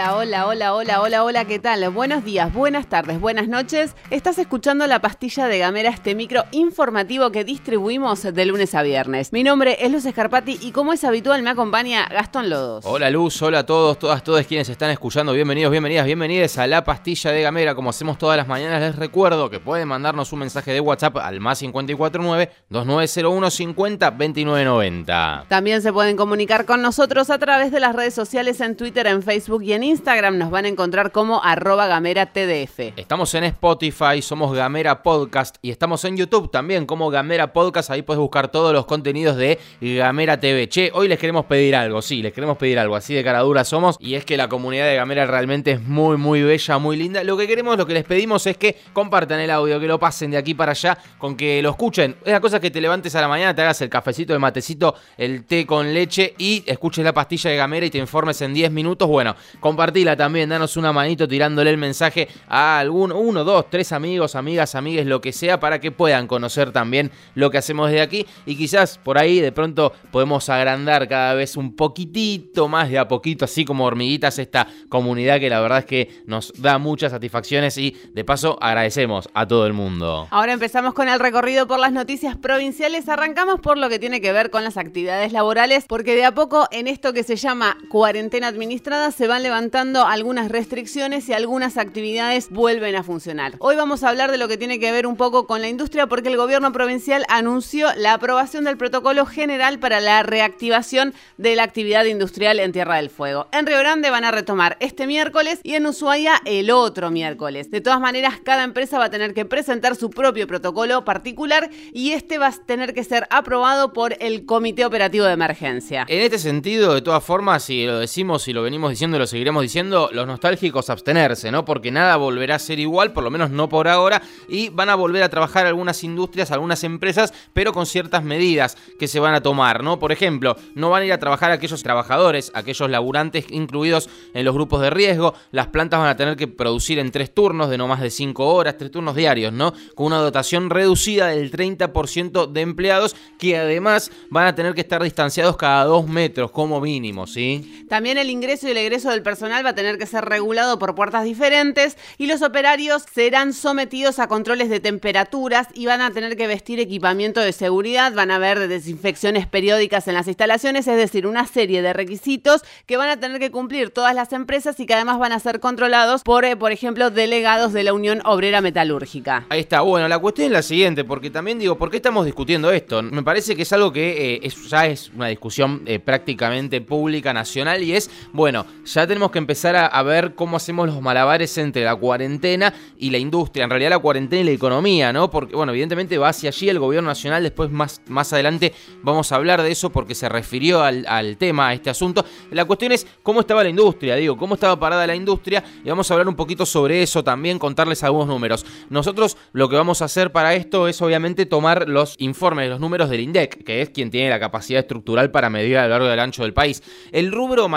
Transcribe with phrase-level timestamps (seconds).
[0.00, 1.86] Hola, hola, hola, hola, hola, hola, ¿qué tal?
[1.90, 3.94] Buenos días, buenas tardes, buenas noches.
[4.08, 9.30] Estás escuchando la pastilla de Gamera, este micro informativo que distribuimos de lunes a viernes.
[9.34, 12.86] Mi nombre es Luz Escarpati y como es habitual me acompaña Gastón Lodos.
[12.86, 15.34] Hola Luz, hola a todos, todas, todos quienes están escuchando.
[15.34, 17.74] Bienvenidos, bienvenidas, bienvenidas a la pastilla de Gamera.
[17.74, 21.40] Como hacemos todas las mañanas, les recuerdo que pueden mandarnos un mensaje de WhatsApp al
[21.40, 25.44] más 549-2901 50 2990.
[25.48, 29.22] También se pueden comunicar con nosotros a través de las redes sociales en Twitter, en
[29.22, 29.90] Facebook y en Instagram
[30.32, 32.96] nos van a encontrar como arroba gamera TDF.
[32.96, 37.90] Estamos en Spotify, somos Gamera Podcast y estamos en YouTube también como Gamera Podcast.
[37.90, 40.68] Ahí puedes buscar todos los contenidos de Gamera TV.
[40.68, 42.96] Che, hoy les queremos pedir algo, sí, les queremos pedir algo.
[42.96, 46.16] Así de cara dura somos y es que la comunidad de Gamera realmente es muy,
[46.16, 47.22] muy bella, muy linda.
[47.22, 50.30] Lo que queremos, lo que les pedimos es que compartan el audio, que lo pasen
[50.30, 52.16] de aquí para allá, con que lo escuchen.
[52.24, 54.94] Es la cosa que te levantes a la mañana, te hagas el cafecito, el matecito,
[55.18, 58.70] el té con leche y escuches la pastilla de Gamera y te informes en 10
[58.70, 59.06] minutos.
[59.06, 59.36] Bueno,
[59.80, 64.74] compartila también, danos una manito tirándole el mensaje a algún, uno, dos, tres amigos, amigas,
[64.74, 68.56] amigues, lo que sea, para que puedan conocer también lo que hacemos desde aquí y
[68.56, 73.46] quizás por ahí de pronto podemos agrandar cada vez un poquitito más de a poquito,
[73.46, 77.96] así como hormiguitas, esta comunidad que la verdad es que nos da muchas satisfacciones y
[78.12, 80.28] de paso agradecemos a todo el mundo.
[80.30, 84.32] Ahora empezamos con el recorrido por las noticias provinciales, arrancamos por lo que tiene que
[84.32, 88.48] ver con las actividades laborales, porque de a poco en esto que se llama cuarentena
[88.48, 93.54] administrada se van levantando algunas restricciones y algunas actividades vuelven a funcionar.
[93.60, 96.06] Hoy vamos a hablar de lo que tiene que ver un poco con la industria
[96.06, 101.62] porque el gobierno provincial anunció la aprobación del protocolo general para la reactivación de la
[101.62, 103.46] actividad industrial en Tierra del Fuego.
[103.52, 107.70] En Río Grande van a retomar este miércoles y en Ushuaia el otro miércoles.
[107.70, 112.12] De todas maneras, cada empresa va a tener que presentar su propio protocolo particular y
[112.12, 116.06] este va a tener que ser aprobado por el Comité Operativo de Emergencia.
[116.08, 119.59] En este sentido, de todas formas, si lo decimos y lo venimos diciendo lo seguiremos
[119.62, 121.64] diciendo, los nostálgicos abstenerse, ¿no?
[121.64, 124.94] Porque nada volverá a ser igual, por lo menos no por ahora, y van a
[124.94, 129.42] volver a trabajar algunas industrias, algunas empresas, pero con ciertas medidas que se van a
[129.42, 129.98] tomar, ¿no?
[129.98, 134.54] Por ejemplo, no van a ir a trabajar aquellos trabajadores, aquellos laburantes incluidos en los
[134.54, 137.88] grupos de riesgo, las plantas van a tener que producir en tres turnos de no
[137.88, 139.72] más de cinco horas, tres turnos diarios, ¿no?
[139.94, 145.02] Con una dotación reducida del 30% de empleados que además van a tener que estar
[145.02, 147.84] distanciados cada dos metros como mínimo, ¿sí?
[147.88, 150.94] También el ingreso y el egreso del personal va a tener que ser regulado por
[150.94, 156.36] puertas diferentes y los operarios serán sometidos a controles de temperaturas y van a tener
[156.36, 161.26] que vestir equipamiento de seguridad, van a haber desinfecciones periódicas en las instalaciones, es decir,
[161.26, 164.94] una serie de requisitos que van a tener que cumplir todas las empresas y que
[164.94, 169.46] además van a ser controlados por, eh, por ejemplo, delegados de la Unión Obrera Metalúrgica.
[169.48, 172.70] Ahí está, bueno, la cuestión es la siguiente, porque también digo, ¿por qué estamos discutiendo
[172.70, 173.02] esto?
[173.02, 177.82] Me parece que es algo que eh, ya es una discusión eh, prácticamente pública, nacional,
[177.82, 181.94] y es, bueno, ya tenemos que empezar a, ver cómo hacemos los malabares entre la
[181.96, 185.30] cuarentena y la industria, en realidad la cuarentena y la economía, ¿no?
[185.30, 189.36] Porque, bueno, evidentemente va hacia allí el gobierno nacional, después más, más adelante vamos a
[189.36, 192.24] hablar de eso porque se refirió al, tema, a este asunto.
[192.50, 196.10] La cuestión es cómo estaba la industria, digo, cómo estaba parada la industria y vamos
[196.10, 198.64] a hablar un poquito sobre eso también, contarles algunos números.
[198.88, 203.10] Nosotros lo que vamos a hacer para esto es obviamente tomar los informes, los números
[203.10, 206.20] del INDEC, que es quien tiene la capacidad estructural para medir a lo largo del
[206.20, 206.82] ancho del país.
[207.12, 207.68] El rubro,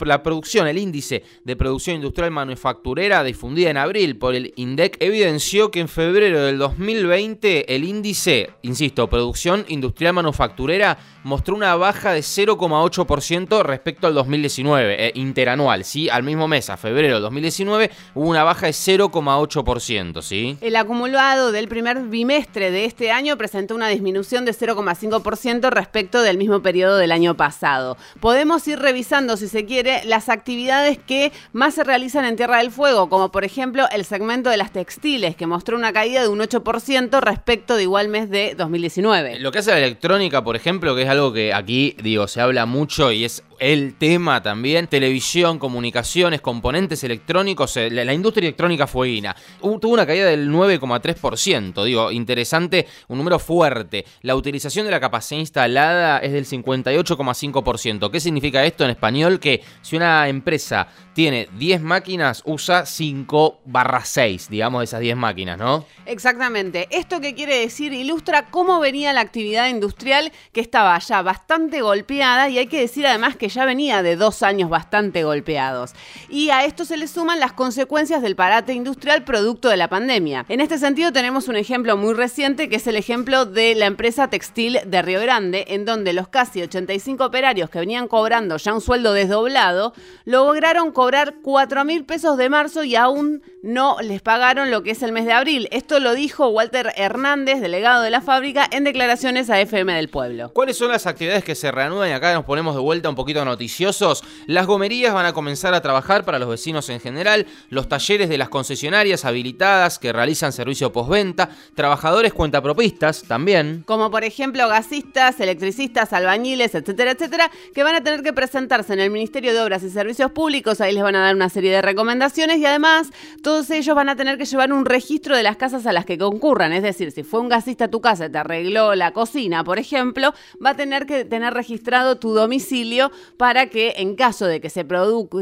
[0.00, 5.70] la producción, el índice de producción industrial manufacturera difundida en abril por el INDEC evidenció
[5.70, 12.20] que en febrero del 2020 el índice, insisto, producción industrial manufacturera mostró una baja de
[12.20, 16.08] 0,8% respecto al 2019, eh, interanual, ¿sí?
[16.08, 20.56] Al mismo mes, a febrero del 2019, hubo una baja de 0,8%, ¿sí?
[20.60, 26.38] El acumulado del primer bimestre de este año presentó una disminución de 0,5% respecto del
[26.38, 27.96] mismo periodo del año pasado.
[28.20, 32.70] Podemos ir revisando, si se quiere, las actividades que más se realizan en Tierra del
[32.70, 36.40] Fuego, como por ejemplo el segmento de las textiles, que mostró una caída de un
[36.40, 39.38] 8% respecto de igual mes de 2019.
[39.40, 42.66] Lo que hace la electrónica, por ejemplo, que es algo que aquí, digo, se habla
[42.66, 49.36] mucho y es el tema también, televisión, comunicaciones, componentes electrónicos, eh, la, industria electrónica fueguina,
[49.60, 54.06] tuvo una caída del 9,3%, digo, interesante, un número fuerte.
[54.22, 58.10] La utilización de la capacidad instalada es del 58,5%.
[58.10, 59.38] ¿Qué significa esto en español?
[59.38, 65.16] Que si una empresa tiene 10 máquinas, usa 5 barra 6, digamos, de esas 10
[65.16, 65.84] máquinas, ¿no?
[66.06, 66.88] Exactamente.
[66.90, 67.92] ¿Esto qué quiere decir?
[67.92, 73.06] Ilustra cómo venía la actividad industrial que estaba ya bastante golpeada y hay que decir
[73.06, 75.92] además que ya venía de dos años bastante golpeados.
[76.28, 80.46] Y a esto se le suman las consecuencias del parate industrial producto de la pandemia.
[80.48, 84.28] En este sentido tenemos un ejemplo muy reciente que es el ejemplo de la empresa
[84.28, 88.80] textil de Río Grande, en donde los casi 85 operarios que venían cobrando ya un
[88.80, 89.92] sueldo desdoblado,
[90.24, 95.02] lograron cobrar 4 mil pesos de marzo y aún no les pagaron lo que es
[95.02, 95.68] el mes de abril.
[95.70, 100.50] Esto lo dijo Walter Hernández, delegado de la fábrica, en declaraciones a FM del Pueblo.
[100.52, 102.08] ¿Cuáles son las actividades que se reanudan?
[102.08, 104.22] Y acá nos ponemos de vuelta un poquito noticiosos.
[104.46, 108.38] Las gomerías van a comenzar a trabajar para los vecinos en general, los talleres de
[108.38, 113.82] las concesionarias habilitadas que realizan servicio postventa, trabajadores cuentapropistas también.
[113.86, 119.00] Como por ejemplo gasistas, electricistas, albañiles, etcétera, etcétera, que van a tener que presentarse en
[119.00, 120.80] el Ministerio de Obras y Servicios Públicos.
[120.80, 123.10] Ahí les van a dar una serie de recomendaciones y además
[123.42, 126.18] todos ellos van a tener que llevar un registro de las casas a las que
[126.18, 126.72] concurran.
[126.72, 129.78] Es decir, si fue un gasista a tu casa y te arregló la cocina, por
[129.78, 130.34] ejemplo,
[130.64, 134.86] va a tener que tener registrado tu domicilio para que en caso de que se,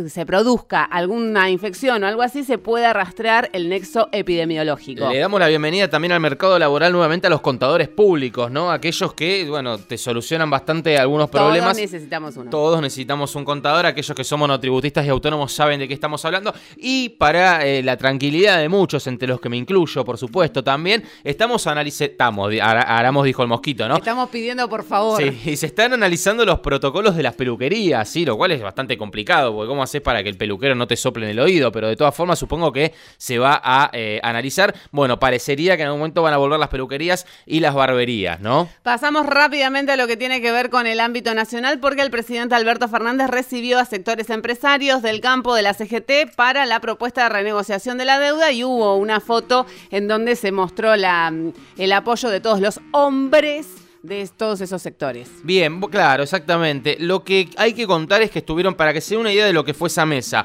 [0.08, 5.08] se produzca alguna infección o algo así, se pueda rastrear el nexo epidemiológico.
[5.11, 8.70] Le damos la bienvenida también al mercado laboral nuevamente a los contadores públicos, ¿no?
[8.70, 11.76] Aquellos que, bueno, te solucionan bastante algunos problemas.
[11.76, 12.50] Todos necesitamos uno.
[12.50, 13.87] Todos necesitamos un contador.
[13.87, 16.55] Aquellos que somos monotributistas y autónomos saben de qué estamos hablando.
[16.76, 21.05] Y para eh, la tranquilidad de muchos, entre los que me incluyo, por supuesto, también,
[21.25, 23.96] estamos analizando, Aramos dijo el mosquito, ¿no?
[23.96, 25.20] Estamos pidiendo, por favor.
[25.20, 28.96] Sí, y se están analizando los protocolos de las peluquerías, sí, lo cual es bastante
[28.96, 31.70] complicado, porque ¿cómo haces para que el peluquero no te sople en el oído?
[31.72, 34.75] Pero de todas formas, supongo que se va a eh, analizar.
[34.90, 38.69] Bueno, parecería que en algún momento van a volver las peluquerías y las barberías, ¿no?
[38.82, 42.54] Pasamos rápidamente a lo que tiene que ver con el ámbito nacional, porque el presidente
[42.54, 47.28] Alberto Fernández recibió a sectores empresarios del campo de la CGT para la propuesta de
[47.28, 51.32] renegociación de la deuda y hubo una foto en donde se mostró la,
[51.76, 55.28] el apoyo de todos los hombres de todos esos sectores.
[55.42, 56.96] Bien, claro, exactamente.
[57.00, 59.52] Lo que hay que contar es que estuvieron, para que se den una idea de
[59.52, 60.44] lo que fue esa mesa,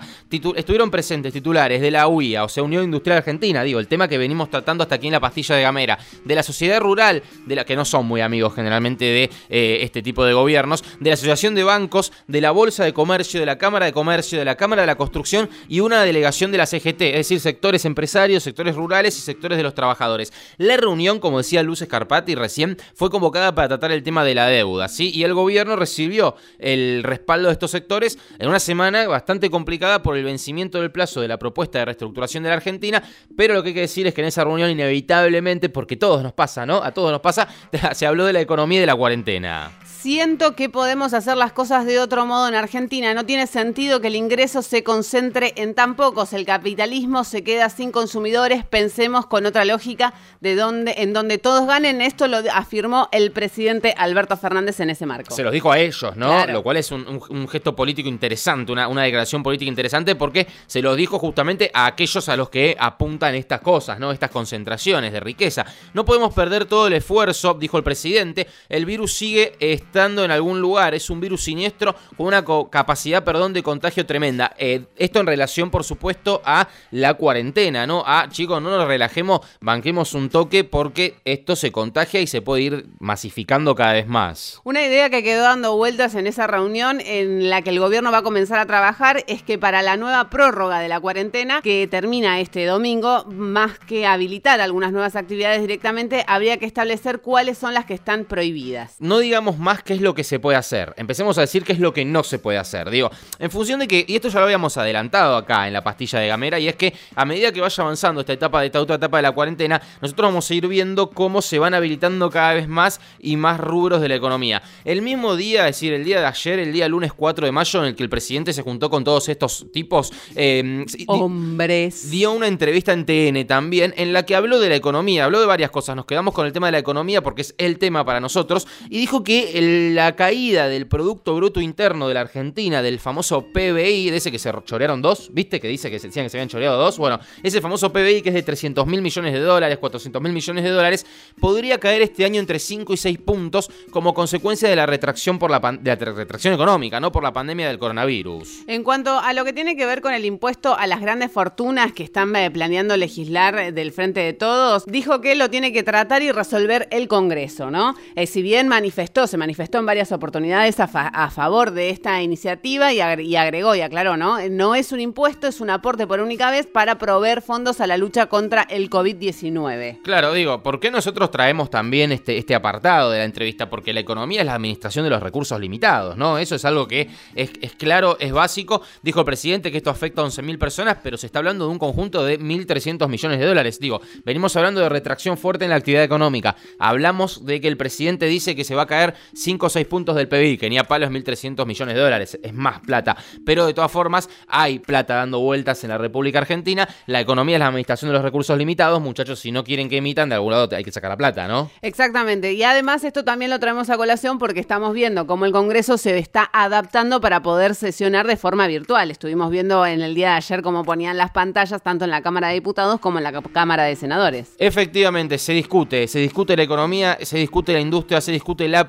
[0.55, 4.17] estuvieron presentes titulares de la UIA, o sea, Unión Industrial Argentina, digo, el tema que
[4.17, 7.65] venimos tratando hasta aquí en la pastilla de Gamera, de la sociedad rural, de la
[7.65, 11.55] que no son muy amigos generalmente de eh, este tipo de gobiernos, de la Asociación
[11.55, 14.81] de Bancos, de la Bolsa de Comercio, de la Cámara de Comercio, de la Cámara
[14.81, 19.17] de la Construcción y una delegación de la CGT, es decir, sectores empresarios, sectores rurales
[19.17, 20.33] y sectores de los trabajadores.
[20.57, 24.47] La reunión, como decía Luz Escarpati recién, fue convocada para tratar el tema de la
[24.47, 25.11] deuda, ¿sí?
[25.13, 30.17] Y el gobierno recibió el respaldo de estos sectores en una semana bastante complicada por
[30.17, 33.03] el vencimiento del plazo de la propuesta de reestructuración de la Argentina,
[33.35, 36.33] pero lo que hay que decir es que en esa reunión inevitablemente, porque todos nos
[36.33, 36.83] pasa, ¿no?
[36.83, 37.47] A todos nos pasa,
[37.93, 39.71] se habló de la economía y de la cuarentena
[40.03, 43.13] siento que podemos hacer las cosas de otro modo en Argentina.
[43.13, 46.33] No tiene sentido que el ingreso se concentre en tan pocos.
[46.33, 48.65] El capitalismo se queda sin consumidores.
[48.65, 52.01] Pensemos con otra lógica de donde, en donde todos ganen.
[52.01, 55.33] Esto lo afirmó el presidente Alberto Fernández en ese marco.
[55.33, 56.45] Se los dijo a ellos, ¿no?
[56.47, 60.97] Lo cual es un, gesto político interesante, una, una, declaración política interesante porque se los
[60.97, 64.11] dijo justamente a aquellos a los que apuntan estas cosas, ¿no?
[64.11, 65.65] Estas concentraciones de riqueza.
[65.93, 68.47] No podemos perder todo el esfuerzo, dijo el presidente.
[68.67, 69.55] El virus sigue
[69.95, 70.93] en algún lugar.
[70.95, 74.53] Es un virus siniestro con una capacidad, perdón, de contagio tremenda.
[74.57, 78.03] Eh, esto en relación, por supuesto, a la cuarentena, ¿no?
[78.05, 82.63] A, chicos, no nos relajemos, banquemos un toque porque esto se contagia y se puede
[82.63, 84.59] ir masificando cada vez más.
[84.63, 88.19] Una idea que quedó dando vueltas en esa reunión en la que el gobierno va
[88.19, 92.39] a comenzar a trabajar es que para la nueva prórroga de la cuarentena, que termina
[92.39, 97.85] este domingo, más que habilitar algunas nuevas actividades directamente, habría que establecer cuáles son las
[97.85, 98.95] que están prohibidas.
[98.99, 100.93] No digamos más qué es lo que se puede hacer.
[100.97, 102.89] Empecemos a decir qué es lo que no se puede hacer.
[102.89, 103.09] Digo,
[103.39, 106.27] en función de que, y esto ya lo habíamos adelantado acá en la pastilla de
[106.27, 109.17] Gamera, y es que a medida que vaya avanzando esta etapa de esta otra etapa
[109.17, 113.01] de la cuarentena, nosotros vamos a ir viendo cómo se van habilitando cada vez más
[113.19, 114.61] y más rubros de la economía.
[114.85, 117.79] El mismo día, es decir, el día de ayer, el día lunes 4 de mayo,
[117.81, 120.11] en el que el presidente se juntó con todos estos tipos.
[120.35, 122.09] Em, Hombres.
[122.09, 125.45] Dio una entrevista en TN también, en la que habló de la economía, habló de
[125.45, 125.95] varias cosas.
[125.95, 128.67] Nos quedamos con el tema de la economía porque es el tema para nosotros.
[128.89, 133.47] Y dijo que el la caída del Producto Bruto Interno de la Argentina, del famoso
[133.53, 135.59] PBI, de ese que se chorearon dos, ¿viste?
[135.59, 136.97] Que dice que se decían que se habían choreado dos.
[136.97, 140.63] Bueno, ese famoso PBI que es de 300 mil millones de dólares, 400 mil millones
[140.63, 141.05] de dólares,
[141.39, 145.49] podría caer este año entre 5 y 6 puntos como consecuencia de la retracción, por
[145.49, 148.63] la, retracción económica, no por la pandemia del coronavirus.
[148.67, 151.93] En cuanto a lo que tiene que ver con el impuesto a las grandes fortunas
[151.93, 156.21] que están eh, planeando legislar del Frente de Todos, dijo que lo tiene que tratar
[156.21, 157.95] y resolver el Congreso, ¿no?
[158.15, 162.91] Eh, si bien manifestó, se manifestó manifestó en varias oportunidades a, favor de esta iniciativa
[162.91, 164.39] y, agregó y aclaró, ¿no?
[164.49, 167.95] No es un impuesto, es un aporte por única vez para proveer fondos a la
[167.97, 170.01] lucha contra el COVID-19.
[170.01, 173.69] Claro, digo, ¿por qué nosotros traemos también este, este apartado de la entrevista?
[173.69, 176.39] Porque la economía es la administración de los recursos limitados, ¿no?
[176.39, 178.81] Eso es algo que es, es claro, es básico.
[179.03, 181.77] Dijo el presidente que esto afecta a 11.000 personas, pero se está hablando de un
[181.77, 183.79] conjunto de 1.300 millones de dólares.
[183.79, 186.55] Digo, venimos hablando de retracción fuerte en la actividad económica.
[186.79, 190.15] Hablamos de que el presidente dice que se va a caer 5 o 6 puntos
[190.15, 193.17] del PBI, que ni a palo es 1.300 millones de dólares, es más plata.
[193.45, 196.87] Pero de todas formas, hay plata dando vueltas en la República Argentina.
[197.07, 199.01] La economía es la administración de los recursos limitados.
[199.01, 201.69] Muchachos, si no quieren que emitan, de algún lado hay que sacar la plata, ¿no?
[201.81, 202.53] Exactamente.
[202.53, 206.17] Y además esto también lo traemos a colación porque estamos viendo cómo el Congreso se
[206.17, 209.11] está adaptando para poder sesionar de forma virtual.
[209.11, 212.47] Estuvimos viendo en el día de ayer cómo ponían las pantallas tanto en la Cámara
[212.47, 214.53] de Diputados como en la Cámara de Senadores.
[214.57, 218.87] Efectivamente, se discute, se discute la economía, se discute la industria, se discute la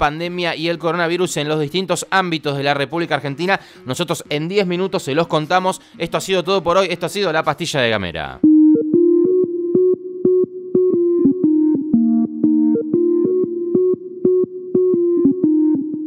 [0.53, 3.61] y el coronavirus en los distintos ámbitos de la República Argentina.
[3.87, 5.81] Nosotros en 10 minutos se los contamos.
[5.97, 8.41] Esto ha sido todo por hoy, esto ha sido la pastilla de Gamera.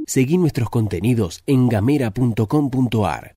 [0.06, 3.36] Seguí nuestros contenidos en gamera.com.ar.